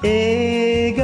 [0.00, 1.02] 笑顔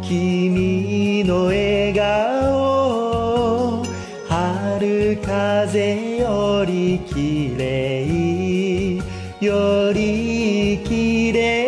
[0.00, 3.84] 君の笑顔
[4.26, 8.96] 春風より綺麗
[9.38, 11.61] よりきれ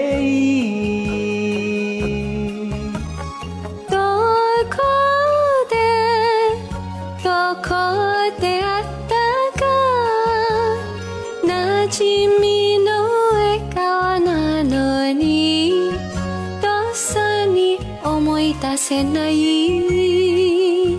[18.86, 20.98] せない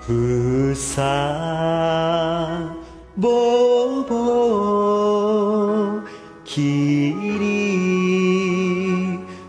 [0.00, 1.00] ふさ
[3.16, 4.12] ぼぼ
[6.44, 7.48] きり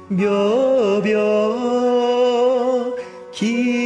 [0.10, 1.20] びょうびょ
[2.94, 2.98] う。
[3.34, 3.77] きれ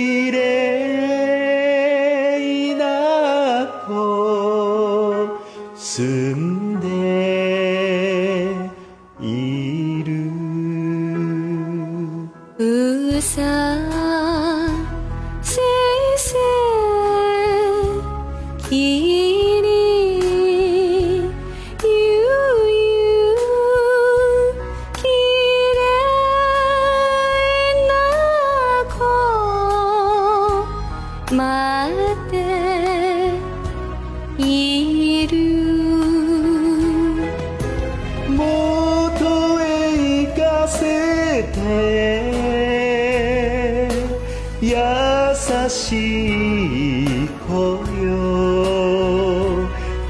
[6.02, 6.88] 住んで
[9.21, 10.09] いる。
[12.58, 13.38] うさ
[15.43, 15.63] せい
[16.17, 16.33] せ
[18.67, 18.73] き
[19.61, 19.67] り
[21.17, 21.30] ゆう
[22.71, 22.81] ゆ
[23.30, 23.38] う
[24.93, 25.81] きれ
[27.61, 27.93] いな
[28.89, 28.97] 子
[31.36, 31.39] 待
[31.93, 32.33] って
[34.39, 35.61] いる。
[44.61, 44.75] 優
[45.69, 46.25] し
[47.03, 47.53] い子
[48.03, 48.11] よ。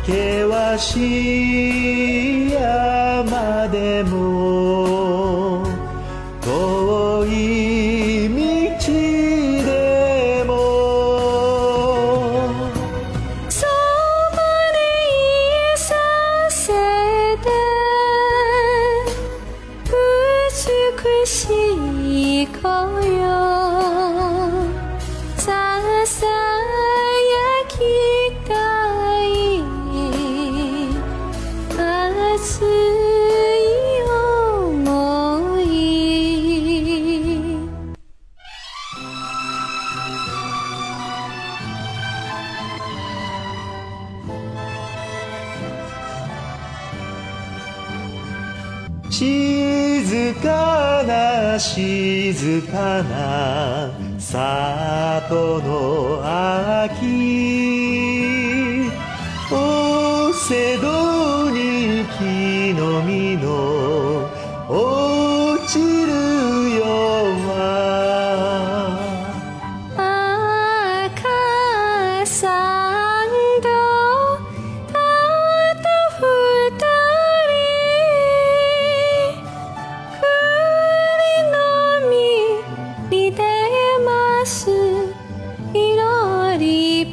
[0.05, 4.30] 険しい山でも
[20.63, 21.47] 美し
[22.43, 22.67] い子
[23.07, 23.80] よさ
[49.21, 56.19] 静かな静かな里の
[56.81, 57.05] 秋。
[59.51, 64.27] お瀬戸に木の実の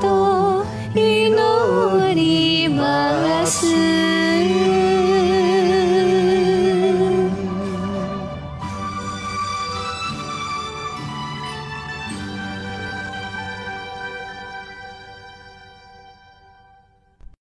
[0.02, 4.11] と祈ります。